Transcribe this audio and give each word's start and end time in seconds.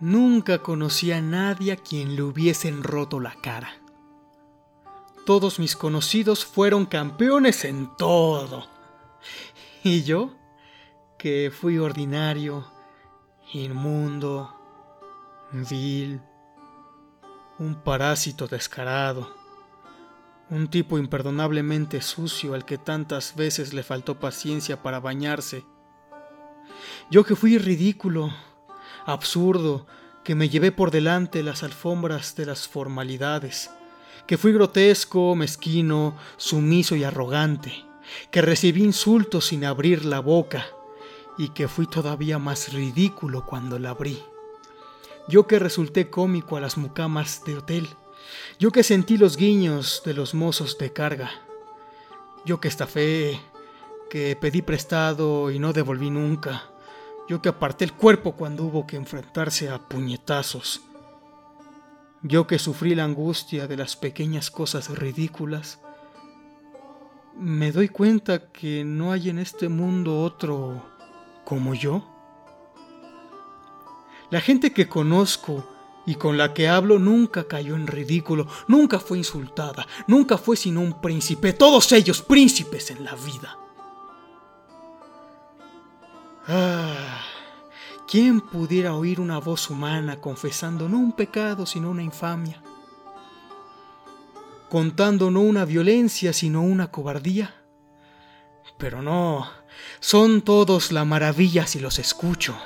Nunca 0.00 0.58
conocí 0.58 1.10
a 1.10 1.20
nadie 1.20 1.72
a 1.72 1.76
quien 1.76 2.14
le 2.14 2.22
hubiesen 2.22 2.84
roto 2.84 3.18
la 3.18 3.34
cara. 3.34 3.70
Todos 5.26 5.58
mis 5.58 5.74
conocidos 5.74 6.44
fueron 6.44 6.86
campeones 6.86 7.64
en 7.64 7.90
todo. 7.96 8.66
Y 9.82 10.04
yo, 10.04 10.30
que 11.18 11.50
fui 11.50 11.78
ordinario, 11.78 12.64
inmundo, 13.52 14.54
vil, 15.52 16.20
un 17.58 17.74
parásito 17.82 18.46
descarado, 18.46 19.34
un 20.48 20.68
tipo 20.68 20.96
imperdonablemente 20.96 22.00
sucio 22.02 22.54
al 22.54 22.64
que 22.64 22.78
tantas 22.78 23.34
veces 23.34 23.74
le 23.74 23.82
faltó 23.82 24.20
paciencia 24.20 24.80
para 24.80 25.00
bañarse. 25.00 25.64
Yo 27.10 27.24
que 27.24 27.34
fui 27.34 27.58
ridículo, 27.58 28.32
absurdo, 29.04 29.86
que 30.28 30.34
me 30.34 30.50
llevé 30.50 30.72
por 30.72 30.90
delante 30.90 31.42
las 31.42 31.62
alfombras 31.62 32.36
de 32.36 32.44
las 32.44 32.68
formalidades, 32.68 33.70
que 34.26 34.36
fui 34.36 34.52
grotesco, 34.52 35.34
mezquino, 35.34 36.18
sumiso 36.36 36.96
y 36.96 37.02
arrogante, 37.02 37.86
que 38.30 38.42
recibí 38.42 38.84
insultos 38.84 39.46
sin 39.46 39.64
abrir 39.64 40.04
la 40.04 40.20
boca, 40.20 40.66
y 41.38 41.48
que 41.48 41.66
fui 41.66 41.86
todavía 41.86 42.38
más 42.38 42.74
ridículo 42.74 43.46
cuando 43.46 43.78
la 43.78 43.88
abrí. 43.88 44.22
Yo 45.28 45.46
que 45.46 45.58
resulté 45.58 46.10
cómico 46.10 46.58
a 46.58 46.60
las 46.60 46.76
mucamas 46.76 47.42
de 47.46 47.56
hotel, 47.56 47.88
yo 48.58 48.70
que 48.70 48.82
sentí 48.82 49.16
los 49.16 49.38
guiños 49.38 50.02
de 50.04 50.12
los 50.12 50.34
mozos 50.34 50.76
de 50.76 50.92
carga, 50.92 51.30
yo 52.44 52.60
que 52.60 52.68
estafé, 52.68 53.40
que 54.10 54.36
pedí 54.36 54.60
prestado 54.60 55.50
y 55.50 55.58
no 55.58 55.72
devolví 55.72 56.10
nunca, 56.10 56.64
yo 57.28 57.42
que 57.42 57.50
aparté 57.50 57.84
el 57.84 57.92
cuerpo 57.92 58.32
cuando 58.32 58.64
hubo 58.64 58.86
que 58.86 58.96
enfrentarse 58.96 59.68
a 59.68 59.78
puñetazos. 59.78 60.80
Yo 62.22 62.46
que 62.46 62.58
sufrí 62.58 62.94
la 62.94 63.04
angustia 63.04 63.68
de 63.68 63.76
las 63.76 63.96
pequeñas 63.96 64.50
cosas 64.50 64.88
ridículas. 64.88 65.78
Me 67.36 67.70
doy 67.70 67.88
cuenta 67.88 68.50
que 68.50 68.82
no 68.84 69.12
hay 69.12 69.28
en 69.28 69.38
este 69.38 69.68
mundo 69.68 70.22
otro 70.22 70.82
como 71.44 71.74
yo. 71.74 72.04
La 74.30 74.40
gente 74.40 74.72
que 74.72 74.88
conozco 74.88 75.68
y 76.06 76.14
con 76.14 76.38
la 76.38 76.54
que 76.54 76.68
hablo 76.68 76.98
nunca 76.98 77.44
cayó 77.44 77.76
en 77.76 77.86
ridículo, 77.86 78.46
nunca 78.66 78.98
fue 78.98 79.18
insultada, 79.18 79.86
nunca 80.06 80.38
fue 80.38 80.56
sino 80.56 80.80
un 80.80 81.00
príncipe, 81.02 81.52
todos 81.52 81.92
ellos 81.92 82.22
príncipes 82.22 82.90
en 82.90 83.04
la 83.04 83.14
vida. 83.14 83.58
Ah, 86.50 87.20
¿quién 88.06 88.40
pudiera 88.40 88.94
oír 88.94 89.20
una 89.20 89.38
voz 89.38 89.68
humana 89.68 90.18
confesando 90.18 90.88
no 90.88 90.96
un 90.96 91.12
pecado, 91.12 91.66
sino 91.66 91.90
una 91.90 92.02
infamia? 92.02 92.62
Contando 94.70 95.30
no 95.30 95.40
una 95.40 95.66
violencia, 95.66 96.32
sino 96.32 96.62
una 96.62 96.90
cobardía. 96.90 97.54
Pero 98.78 99.02
no, 99.02 99.46
son 100.00 100.40
todos 100.40 100.90
la 100.90 101.04
maravilla 101.04 101.66
si 101.66 101.80
los 101.80 101.98
escucho. 101.98 102.56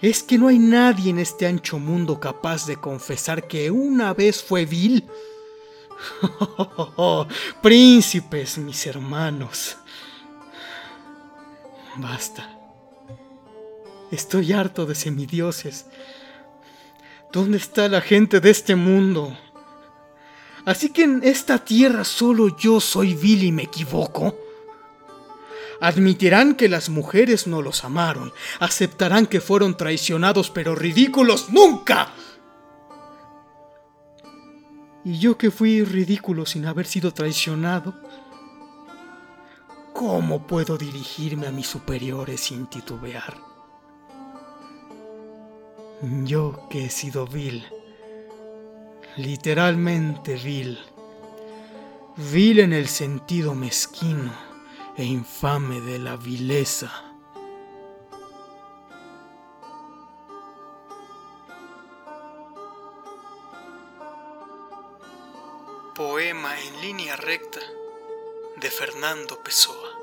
¿Es 0.00 0.22
que 0.22 0.38
no 0.38 0.46
hay 0.46 0.60
nadie 0.60 1.10
en 1.10 1.18
este 1.18 1.48
ancho 1.48 1.80
mundo 1.80 2.20
capaz 2.20 2.66
de 2.66 2.76
confesar 2.76 3.48
que 3.48 3.72
una 3.72 4.14
vez 4.14 4.40
fue 4.40 4.66
vil? 4.66 5.08
príncipes, 7.62 8.58
mis 8.58 8.86
hermanos. 8.86 9.78
Basta. 11.96 12.48
Estoy 14.10 14.52
harto 14.52 14.86
de 14.86 14.94
semidioses. 14.94 15.86
¿Dónde 17.32 17.58
está 17.58 17.88
la 17.88 18.00
gente 18.00 18.40
de 18.40 18.50
este 18.50 18.76
mundo? 18.76 19.36
Así 20.64 20.90
que 20.90 21.02
en 21.02 21.20
esta 21.24 21.58
tierra 21.58 22.04
solo 22.04 22.56
yo 22.56 22.80
soy 22.80 23.14
vil 23.14 23.44
y 23.44 23.52
me 23.52 23.64
equivoco. 23.64 24.36
Admitirán 25.80 26.54
que 26.54 26.68
las 26.68 26.88
mujeres 26.88 27.46
no 27.46 27.60
los 27.60 27.84
amaron, 27.84 28.32
aceptarán 28.60 29.26
que 29.26 29.40
fueron 29.40 29.76
traicionados, 29.76 30.50
pero 30.50 30.74
ridículos 30.74 31.50
nunca. 31.50 32.12
Y 35.04 35.18
yo 35.18 35.36
que 35.36 35.50
fui 35.50 35.82
ridículo 35.82 36.46
sin 36.46 36.64
haber 36.66 36.86
sido 36.86 37.12
traicionado, 37.12 37.94
¿Cómo 39.94 40.44
puedo 40.44 40.76
dirigirme 40.76 41.46
a 41.46 41.52
mis 41.52 41.68
superiores 41.68 42.40
sin 42.40 42.66
titubear? 42.66 43.38
Yo 46.24 46.66
que 46.68 46.86
he 46.86 46.90
sido 46.90 47.28
vil, 47.28 47.64
literalmente 49.16 50.34
vil, 50.34 50.80
vil 52.16 52.58
en 52.58 52.72
el 52.72 52.88
sentido 52.88 53.54
mezquino 53.54 54.32
e 54.96 55.04
infame 55.04 55.80
de 55.80 56.00
la 56.00 56.16
vileza. 56.16 56.90
Poema 65.94 66.60
en 66.60 66.80
línea 66.80 67.14
recta 67.14 67.60
de 68.64 68.70
Fernando 68.70 69.36
Pessoa. 69.36 69.93